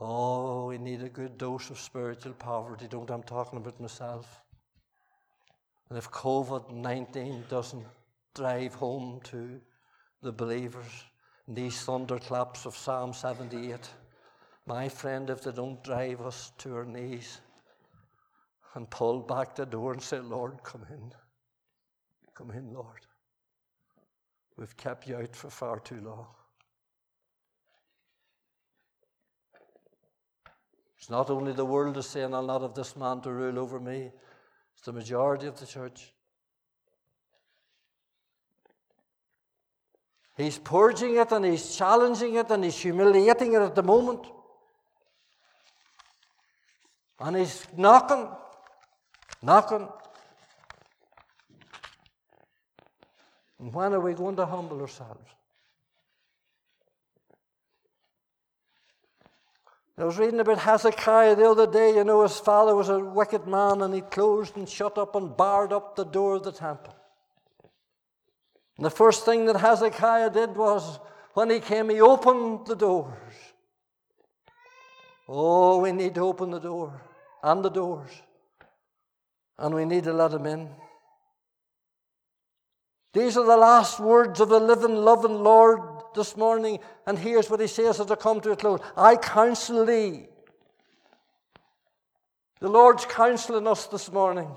[0.00, 2.86] Oh, we need a good dose of spiritual poverty.
[2.88, 4.42] Don't I'm talking about myself.
[5.88, 7.84] And if COVID 19 doesn't
[8.34, 9.60] drive home to
[10.22, 11.04] the believers,
[11.48, 13.90] these thunderclaps of Psalm 78,
[14.66, 17.40] my friend, if they don't drive us to our knees
[18.74, 21.10] and pull back the door and say, Lord, come in.
[22.34, 23.00] Come in, Lord.
[24.56, 26.26] We've kept you out for far too long.
[30.98, 33.78] It's not only the world is saying, I'll not have this man to rule over
[33.78, 34.10] me,
[34.74, 36.12] it's the majority of the church.
[40.36, 44.24] He's purging it and he's challenging it and he's humiliating it at the moment.
[47.18, 48.28] And he's knocking,
[49.42, 49.88] knocking.
[53.58, 55.28] And when are we going to humble ourselves?
[60.00, 61.96] I was reading about Hezekiah the other day.
[61.96, 65.36] You know, his father was a wicked man and he closed and shut up and
[65.36, 66.94] barred up the door of the temple.
[68.76, 71.00] And the first thing that Hezekiah did was
[71.34, 73.34] when he came, he opened the doors.
[75.28, 77.02] Oh, we need to open the door
[77.42, 78.10] and the doors.
[79.58, 80.70] And we need to let him in.
[83.14, 86.78] These are the last words of the living, loving Lord this morning.
[87.06, 90.26] And here's what he says as I come to a close I counsel thee.
[92.60, 94.50] The Lord's counseling us this morning.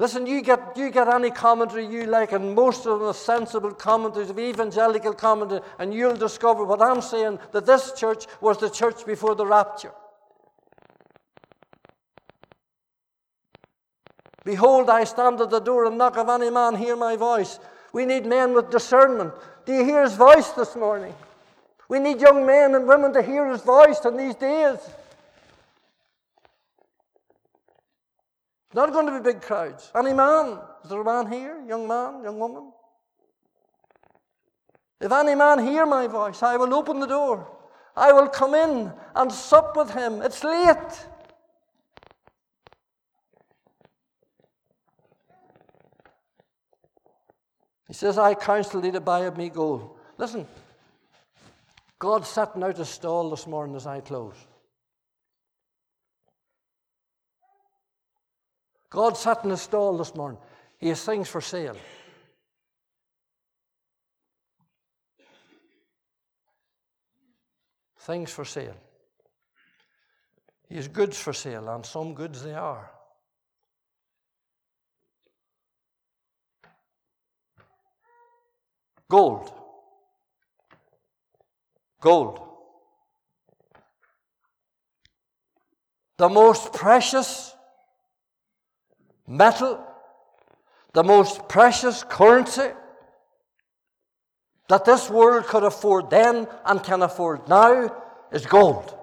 [0.00, 3.70] Listen, you get, you get any commentary you like, and most of them are sensible
[3.70, 8.68] commentaries of evangelical commentary, and you'll discover what I'm saying that this church was the
[8.68, 9.92] church before the rapture.
[14.44, 16.18] Behold, I stand at the door and knock.
[16.18, 17.58] If any man hear my voice,
[17.94, 19.32] we need men with discernment.
[19.64, 21.14] Do you hear his voice this morning?
[21.88, 24.78] We need young men and women to hear his voice in these days.
[28.74, 29.92] Not going to be big crowds.
[29.94, 30.58] Any man?
[30.82, 31.62] Is there a man here?
[31.68, 32.24] Young man?
[32.24, 32.72] Young woman?
[35.00, 37.46] If any man hear my voice, I will open the door.
[37.96, 40.20] I will come in and sup with him.
[40.20, 41.06] It's late.
[47.86, 49.96] He says, I counsel thee to buy of me gold.
[50.16, 50.46] Listen,
[51.98, 54.34] God's setting out a stall this morning as I close.
[58.90, 60.38] God's setting a stall this morning.
[60.78, 61.76] He has things for sale.
[68.00, 68.76] Things for sale.
[70.68, 72.90] He has goods for sale, and some goods they are.
[79.10, 79.52] Gold.
[82.00, 82.40] Gold.
[86.16, 87.54] The most precious
[89.26, 89.84] metal,
[90.92, 92.70] the most precious currency
[94.68, 97.94] that this world could afford then and can afford now
[98.32, 98.96] is gold.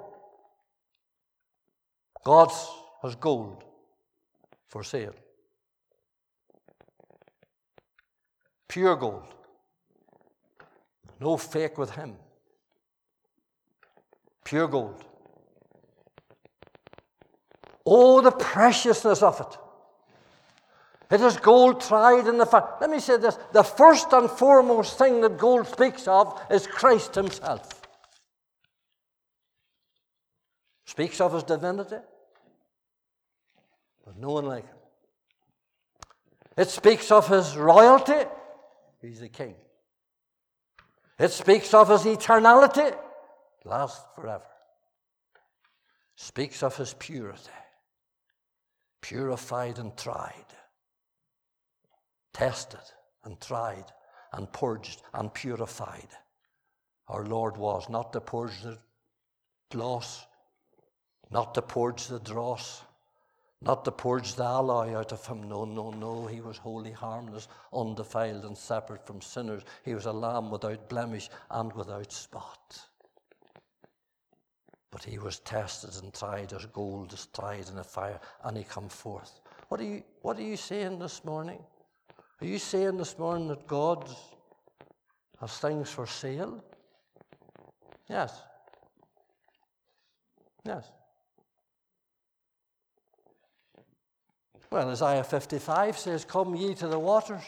[2.23, 2.51] God
[3.01, 3.63] has gold
[4.67, 5.13] for sale.
[8.67, 9.40] Pure gold.
[11.21, 12.15] No fake with him.
[14.43, 15.05] Pure gold.
[17.85, 19.57] Oh, the preciousness of it.
[21.13, 22.67] It is gold tried in the fire.
[22.81, 27.13] Let me say this the first and foremost thing that gold speaks of is Christ
[27.13, 27.69] Himself.
[30.85, 31.97] Speaks of His divinity,
[34.05, 34.77] but no one like Him.
[36.57, 38.25] It speaks of His royalty,
[39.01, 39.55] He's the King.
[41.21, 42.97] It speaks of His eternality,
[43.63, 44.43] lasts forever.
[46.15, 47.51] Speaks of His purity,
[49.01, 50.45] purified and tried
[52.33, 52.79] tested
[53.23, 53.85] and tried
[54.33, 56.07] and purged and purified.
[57.07, 58.77] Our Lord was not to purge the
[59.69, 60.25] gloss,
[61.29, 62.81] not to purge the dross,
[63.61, 65.47] not to purge the alloy out of him.
[65.47, 66.25] No, no, no.
[66.25, 69.63] He was wholly harmless, undefiled, and separate from sinners.
[69.83, 72.81] He was a lamb without blemish and without spot.
[74.89, 78.63] But he was tested and tried as gold is tried in a fire, and he
[78.63, 79.39] come forth.
[79.69, 81.59] What are you, what are you saying this morning?
[82.41, 84.09] Are you saying this morning that God
[85.39, 86.63] has things for sale?
[88.09, 88.41] Yes.
[90.65, 90.91] Yes.
[94.71, 97.43] Well, Isaiah 55 says, Come ye to the waters.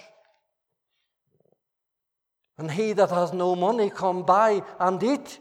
[2.57, 5.39] And he that has no money come buy and eat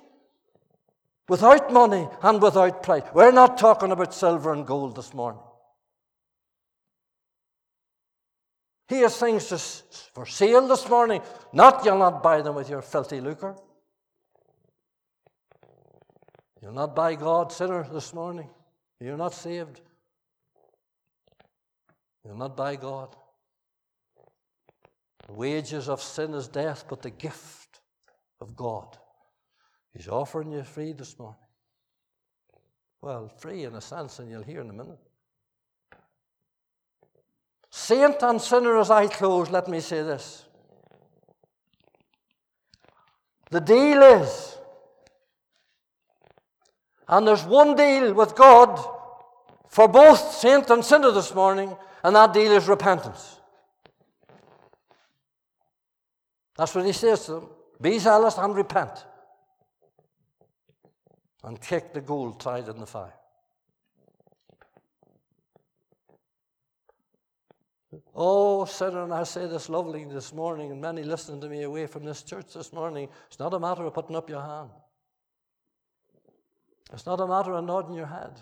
[1.28, 3.02] without money and without price.
[3.12, 5.42] We're not talking about silver and gold this morning.
[8.88, 9.82] He has things
[10.14, 11.22] for sale this morning.
[11.52, 13.56] Not you'll not buy them with your filthy lucre.
[16.60, 18.48] You'll not buy God, sinner, this morning.
[19.00, 19.80] You're not saved.
[22.24, 23.16] You'll not by God.
[25.26, 27.80] The wages of sin is death, but the gift
[28.40, 28.96] of God.
[29.94, 31.36] He's offering you free this morning.
[33.00, 34.98] Well, free in a sense, and you'll hear in a minute.
[37.70, 40.44] Saint and sinner, as I close, let me say this.
[43.50, 44.56] The deal is,
[47.08, 48.78] and there's one deal with God
[49.68, 53.38] for both saint and sinner this morning, and that deal is repentance.
[56.57, 57.48] That's what he says to them.
[57.80, 59.05] Be zealous and repent.
[61.44, 63.14] And kick the gold tied in the fire.
[68.14, 71.86] Oh, sinner, and I say this lovely this morning, and many listening to me away
[71.86, 73.09] from this church this morning.
[73.26, 74.70] It's not a matter of putting up your hand.
[76.92, 78.40] It's not a matter of nodding your head.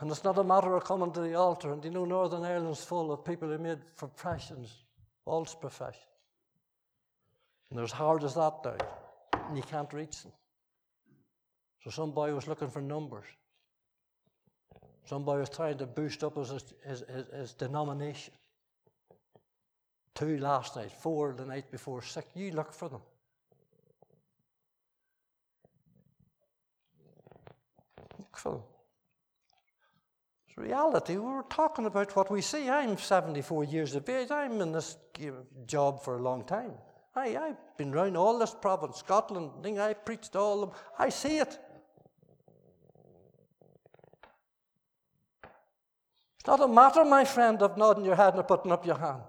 [0.00, 1.72] And it's not a matter of coming to the altar.
[1.72, 4.84] And you know, Northern Ireland's full of people who made professions,
[5.26, 6.06] false professions.
[7.68, 8.76] And they're as hard as that now.
[9.48, 10.32] And you can't reach them.
[11.84, 13.26] So some boy was looking for numbers.
[15.04, 18.32] Somebody was trying to boost up his, his, his, his denomination.
[20.14, 22.26] Two last night, four the night before, six.
[22.34, 23.00] You look for them.
[28.18, 28.62] Look for them.
[30.50, 31.16] It's reality.
[31.16, 32.68] We were talking about what we see.
[32.68, 34.30] I'm 74 years of age.
[34.30, 34.96] I'm in this
[35.66, 36.72] job for a long time.
[37.14, 40.70] I, I've been around all this province, Scotland, I preached all them.
[40.98, 41.58] I see it.
[46.36, 49.22] It's not a matter, my friend, of nodding your head and putting up your hand.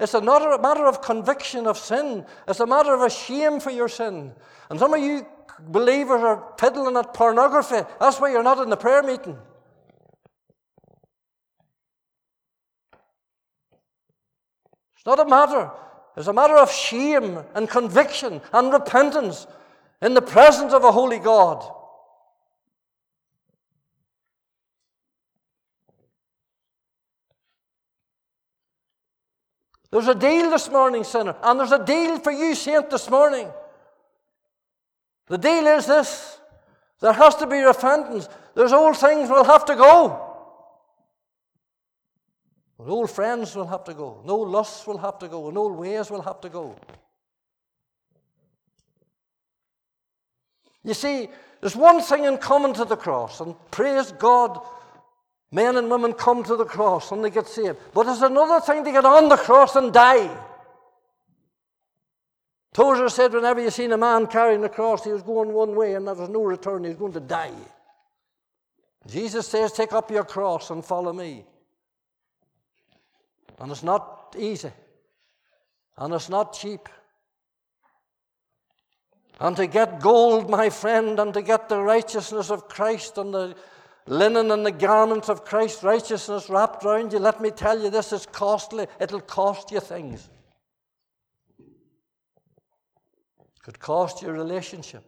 [0.00, 2.24] It's a matter of conviction of sin.
[2.48, 4.32] It's a matter of a shame for your sin.
[4.70, 5.26] And some of you
[5.60, 7.86] believers are fiddling at pornography.
[8.00, 9.38] That's why you're not in the prayer meeting.
[15.04, 15.70] It's not a matter.
[16.16, 19.46] It's a matter of shame and conviction and repentance
[20.00, 21.62] in the presence of a holy God.
[29.90, 33.48] There's a deal this morning, sinner, and there's a deal for you, saint, this morning.
[35.26, 36.38] The deal is this
[37.00, 38.26] there has to be repentance.
[38.54, 40.23] There's old things will have to go.
[42.78, 44.20] Old friends will have to go.
[44.24, 45.48] No lusts will have to go.
[45.48, 46.76] And old ways will have to go.
[50.82, 51.28] You see,
[51.60, 54.60] there's one thing in common to the cross, and praise God
[55.54, 57.78] Men and women come to the cross and they get saved.
[57.94, 60.28] But there's another thing to get on the cross and die.
[62.72, 65.94] Tozer said whenever you seen a man carrying a cross, he was going one way
[65.94, 67.54] and there was no return, he was going to die.
[69.06, 71.44] Jesus says, Take up your cross and follow me.
[73.58, 74.72] And it's not easy.
[75.96, 76.88] And it's not cheap.
[79.40, 83.56] And to get gold, my friend, and to get the righteousness of Christ and the
[84.06, 88.12] linen and the garments of Christ's righteousness wrapped around you, let me tell you, this
[88.12, 88.86] is costly.
[89.00, 90.28] It'll cost you things.
[91.58, 95.02] It could cost you relationship.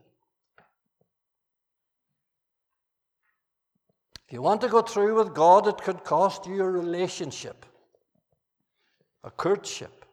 [4.26, 7.64] If you want to go through with God, it could cost you a relationship,
[9.24, 10.04] a courtship,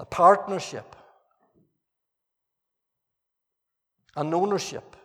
[0.00, 0.96] a partnership,
[4.16, 4.96] an ownership.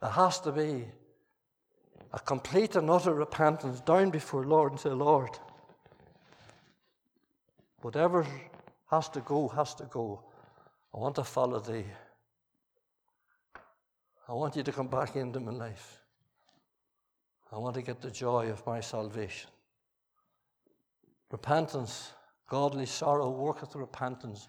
[0.00, 0.84] There has to be
[2.12, 5.38] a complete and utter repentance down before Lord and say, Lord,
[7.80, 8.26] whatever
[8.90, 10.22] has to go, has to go.
[10.94, 11.84] I want to follow thee.
[14.28, 16.00] I want you to come back into my life.
[17.52, 19.50] I want to get the joy of my salvation.
[21.30, 22.12] Repentance,
[22.48, 24.48] godly sorrow worketh repentance,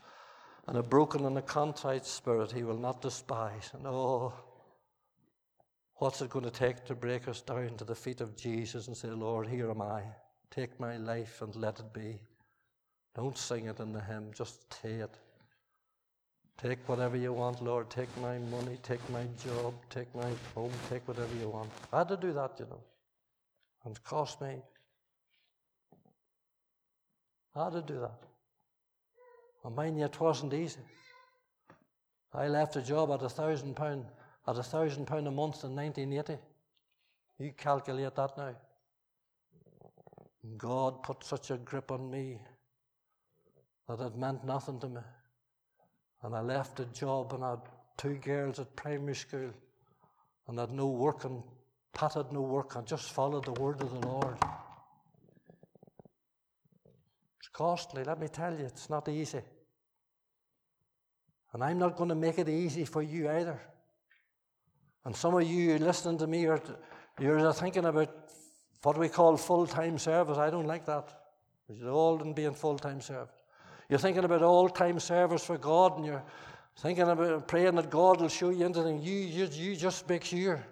[0.67, 3.71] and a broken and a contrite spirit he will not despise.
[3.73, 4.33] And oh,
[5.95, 8.97] what's it going to take to break us down to the feet of Jesus and
[8.97, 10.03] say, Lord, here am I.
[10.51, 12.19] Take my life and let it be.
[13.15, 15.17] Don't sing it in the hymn, just say it.
[16.61, 17.89] Take whatever you want, Lord.
[17.89, 21.69] Take my money, take my job, take my home, take whatever you want.
[21.93, 22.81] I had to do that, you know.
[23.85, 24.55] And it cost me.
[27.55, 28.19] I had to do that.
[29.63, 30.79] And mind you, it wasn't easy.
[32.33, 34.05] I left a job at a thousand pound
[34.47, 36.41] at a thousand pound a month in 1980.
[37.39, 38.55] You calculate that now.
[40.57, 42.39] God put such a grip on me
[43.87, 45.01] that it meant nothing to me.
[46.24, 47.59] And I left a job and I had
[47.97, 49.51] two girls at primary school
[50.47, 51.43] and I had no work and
[51.93, 54.38] Pat had no work and just followed the word of the Lord.
[57.39, 59.41] It's costly, let me tell you, it's not easy.
[61.53, 63.59] And I'm not going to make it easy for you either.
[65.05, 66.61] And some of you listening to me are
[67.20, 68.13] you're thinking about
[68.84, 70.38] what we call full time service.
[70.38, 71.09] I don't like that.
[71.68, 73.36] We should all in full time service.
[73.89, 76.23] You're thinking about all time service for God and you're
[76.77, 79.01] thinking about praying that God will show you anything.
[79.01, 80.65] You, you, you just make sure.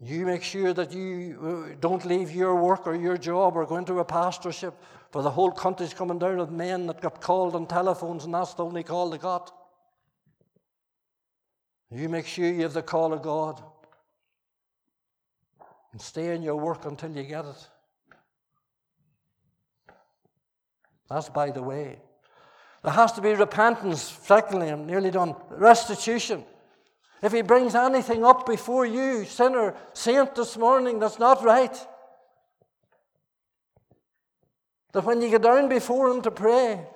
[0.00, 1.38] You make sure that you
[1.72, 4.74] uh, don't leave your work or your job or go into a pastorship
[5.10, 8.54] for the whole country's coming down with men that got called on telephones and that's
[8.54, 9.52] the only call they got.
[11.90, 13.62] You make sure you have the call of God
[15.92, 17.68] and stay in your work until you get it.
[21.08, 21.98] That's by the way.
[22.82, 25.34] There has to be repentance, secondly, I'm nearly done.
[25.50, 26.44] Restitution.
[27.22, 31.74] If he brings anything up before you, sinner, saint, this morning that's not right,
[34.92, 36.86] that when you get down before him to pray,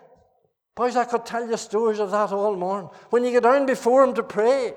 [0.74, 2.90] boys, I could tell you stories of that all morning.
[3.08, 4.74] When you get down before him to pray,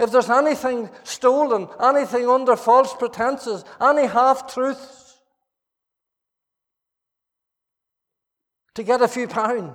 [0.00, 5.05] if there's anything stolen, anything under false pretenses, any half truths,
[8.76, 9.74] to get a few pounds.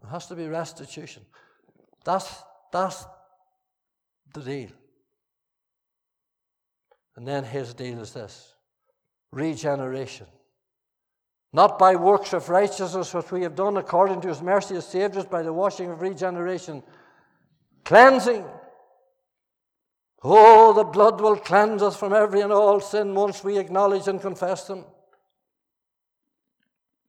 [0.00, 1.24] There has to be restitution.
[2.04, 2.32] That's,
[2.72, 3.04] that's
[4.32, 4.68] the deal.
[7.16, 8.54] And then his deal is this
[9.32, 10.26] regeneration.
[11.52, 15.16] Not by works of righteousness which we have done according to his mercy has saved
[15.16, 16.84] us by the washing of regeneration,
[17.84, 18.44] cleansing
[20.28, 24.20] Oh, the blood will cleanse us from every and all sin once we acknowledge and
[24.20, 24.84] confess them.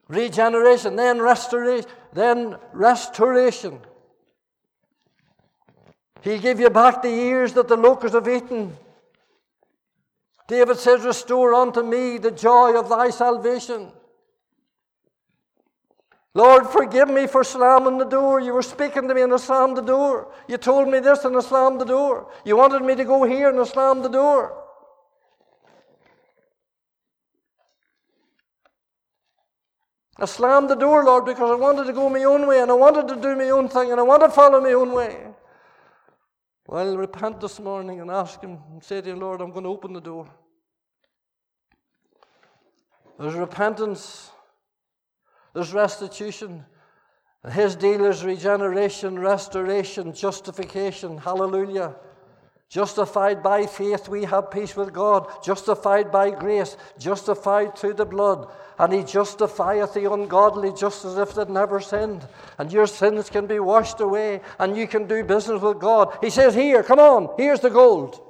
[0.08, 3.80] Regeneration, then restoration, then restoration.
[6.22, 8.78] He'll give you back the years that the locusts have eaten.
[10.48, 13.92] David says, Restore unto me the joy of thy salvation.
[16.34, 18.40] Lord, forgive me for slamming the door.
[18.40, 20.32] You were speaking to me and I slammed the door.
[20.48, 22.32] You told me this and I slammed the door.
[22.46, 24.64] You wanted me to go here and I slammed the door.
[30.20, 32.74] I slammed the door, Lord, because I wanted to go my own way and I
[32.74, 35.28] wanted to do my own thing and I wanted to follow my own way.
[36.68, 39.70] Well, repent this morning and ask Him and say to Him, Lord, I'm going to
[39.70, 40.28] open the door.
[43.20, 44.32] There's repentance
[45.58, 46.64] there's restitution.
[47.52, 51.18] His deal is regeneration, restoration, justification.
[51.18, 51.96] Hallelujah.
[52.70, 55.44] Justified by faith, we have peace with God.
[55.44, 58.52] Justified by grace, justified through the blood.
[58.78, 62.28] And He justifieth the ungodly just as if they'd never sinned.
[62.60, 66.16] And your sins can be washed away, and you can do business with God.
[66.22, 68.27] He says, Here, come on, here's the gold.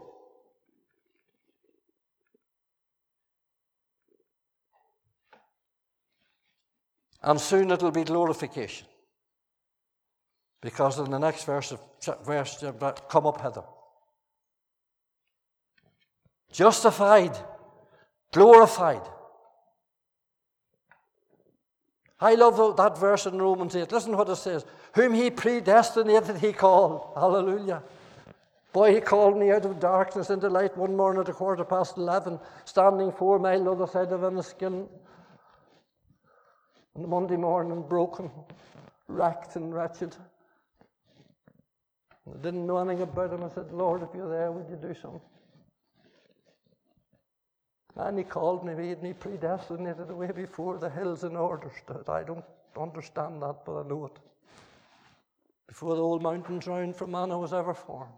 [7.22, 8.88] And soon it'll be glorification.
[10.62, 11.74] Because in the next verse,
[12.26, 12.64] verse
[13.10, 13.64] come up hither.
[16.52, 17.38] Justified,
[18.32, 19.02] glorified.
[22.20, 23.92] I love that verse in Romans 8.
[23.92, 24.66] Listen to what it says.
[24.96, 27.12] Whom he predestinated, he called.
[27.16, 27.84] Hallelujah.
[28.74, 31.98] Boy, he called me out of darkness into light one morning at a quarter past
[31.98, 34.88] 11, standing four mile other side of Enniskillen.
[36.98, 38.32] On Monday morning, broken,
[39.08, 40.16] wrecked, and wretched.
[42.28, 43.44] I didn't know anything about him.
[43.44, 45.22] I said, Lord, if you're there, would you do something?
[47.96, 52.10] And he called me, had me predestinated away before the hills in order stood.
[52.10, 52.46] I don't
[52.80, 54.20] understand that, but I know it.
[55.68, 58.12] Before the old mountains round from manna was ever formed.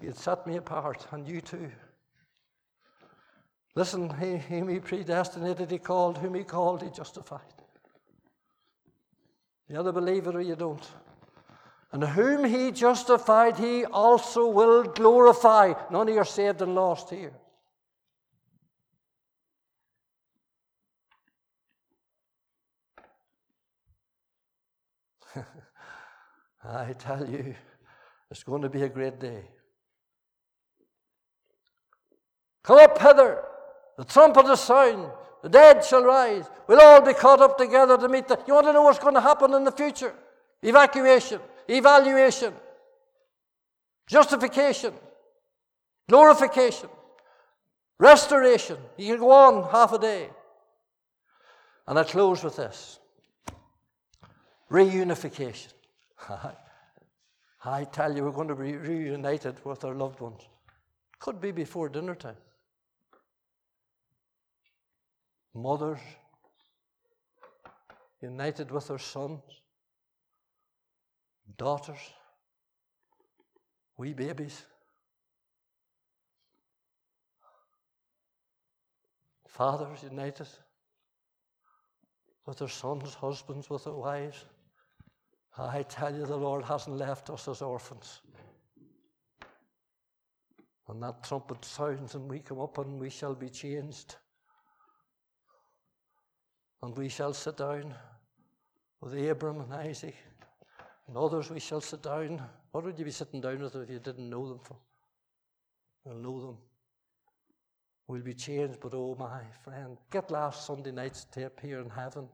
[0.00, 1.70] He had set me apart, and you too.
[3.74, 7.40] Listen, he, he predestinated, he called, whom he called, he justified.
[9.68, 10.86] You either believe it or you don't.
[11.92, 15.72] And whom he justified, he also will glorify.
[15.90, 17.32] None of you are saved and lost here.
[26.64, 27.54] I tell you,
[28.30, 29.44] it's going to be a great day.
[32.62, 33.44] Come up hither.
[33.98, 35.10] The trumpet is sound.
[35.42, 36.44] The dead shall rise.
[36.66, 38.38] We'll all be caught up together to meet the.
[38.46, 40.14] You want to know what's going to happen in the future?
[40.62, 42.52] Evacuation evaluation,
[44.06, 44.92] justification,
[46.08, 46.88] glorification,
[47.98, 48.78] restoration.
[48.96, 50.30] You can go on half a day.
[51.86, 52.98] And I close with this
[54.70, 55.72] reunification.
[57.64, 60.42] I tell you, we're going to be reunited with our loved ones.
[61.20, 62.36] Could be before dinner time.
[65.54, 66.00] Mothers
[68.20, 69.40] united with their sons
[71.56, 71.98] daughters,
[73.96, 74.64] wee babies,
[79.46, 80.48] fathers united
[82.46, 84.44] with their sons, husbands with their wives.
[85.56, 88.20] I tell you, the Lord hasn't left us as orphans.
[90.88, 94.16] And that trumpet sounds, and we come up and we shall be changed.
[96.82, 97.94] And we shall sit down
[99.00, 100.16] with Abram and Isaac
[101.08, 102.40] and others we shall sit down.
[102.70, 104.76] What would you be sitting down with if you didn't know them for?
[106.04, 106.58] We'll know them.
[108.08, 112.28] We'll be changed, but oh my friend, get last Sunday night's tape here in heaven.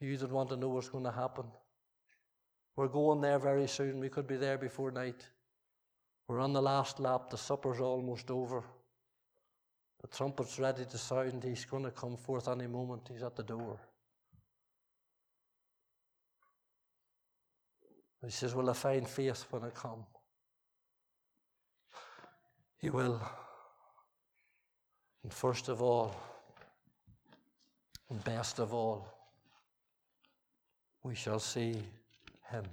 [0.00, 1.44] You that want to know what's going to happen.
[2.76, 4.00] We're going there very soon.
[4.00, 5.26] We could be there before night.
[6.28, 7.30] We're on the last lap.
[7.30, 8.62] The supper's almost over.
[10.00, 11.44] The trumpet's ready to sound.
[11.44, 13.08] He's going to come forth any moment.
[13.12, 13.78] He's at the door.
[18.24, 20.04] He says, Will I find faith when I come?
[22.78, 23.20] He will.
[25.22, 26.14] And first of all,
[28.10, 29.08] and best of all,
[31.02, 31.82] we shall see
[32.50, 32.64] him.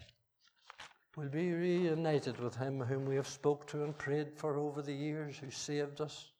[1.16, 4.94] We'll be reunited with him whom we have spoke to and prayed for over the
[4.94, 6.33] years, who saved us.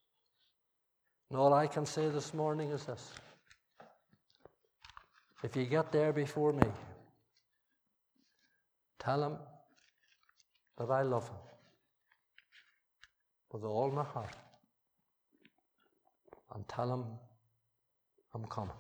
[1.34, 3.12] And all I can say this morning is this.
[5.44, 6.68] If you get there before me,
[9.04, 9.38] Tell him
[10.78, 11.36] that I love him
[13.52, 14.36] with all my heart.
[16.56, 17.04] And tell him
[18.34, 18.76] I'm coming.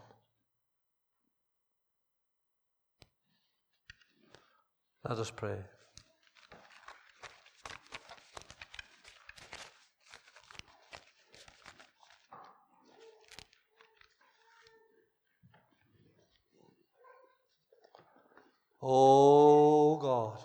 [5.09, 5.57] Let us pray.
[18.85, 20.37] Oh God,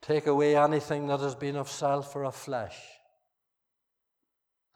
[0.00, 2.76] take away anything that has been of self or of flesh,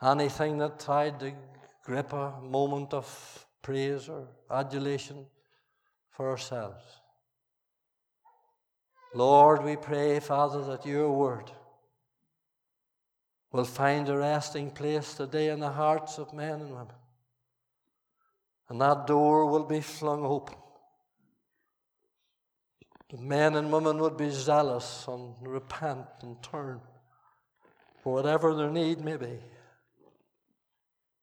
[0.01, 1.33] anything that tried to
[1.83, 5.27] grip a moment of praise or adulation
[6.11, 6.85] for ourselves.
[9.13, 11.51] Lord, we pray, Father, that your word
[13.51, 16.95] will find a resting place today in the hearts of men and women.
[18.69, 20.59] And that door will be flung open.
[23.11, 26.81] The men and women would be zealous and repent and turn
[28.03, 29.39] for whatever their need may be.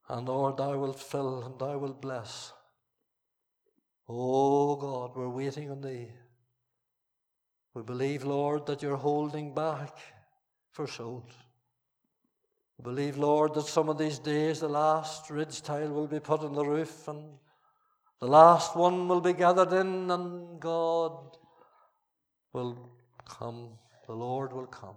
[0.07, 2.53] And Lord, thou wilt fill and thou wilt bless.
[4.07, 6.09] Oh God, we're waiting on thee.
[7.73, 9.97] We believe, Lord, that you're holding back
[10.71, 11.31] for souls.
[12.77, 16.41] We believe, Lord, that some of these days the last ridge tile will be put
[16.41, 17.37] on the roof and
[18.19, 21.37] the last one will be gathered in, and God
[22.53, 22.77] will
[23.25, 23.69] come.
[24.07, 24.95] The Lord will come.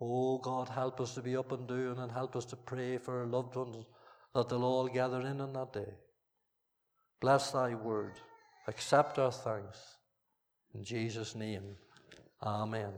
[0.00, 3.20] Oh God, help us to be up and doing and help us to pray for
[3.20, 3.84] our loved ones
[4.34, 5.92] that they'll all gather in on that day.
[7.20, 8.14] Bless thy word.
[8.68, 9.78] Accept our thanks.
[10.74, 11.76] In Jesus' name,
[12.42, 12.92] amen.